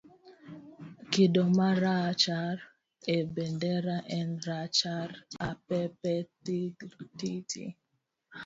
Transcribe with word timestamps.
Kido 1.11 1.43
marachar 1.57 2.57
e 3.15 3.17
bandera 3.33 3.97
en 4.17 4.29
rachar. 4.47 5.09
ha. 5.39 5.49
pe 5.65 5.79
pe. 5.99 6.13
thirrr 6.43 6.93
tititi 7.17 7.63